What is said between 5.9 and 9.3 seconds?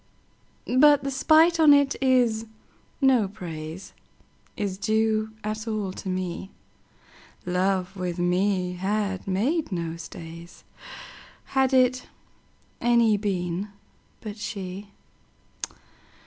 to me:Love with me had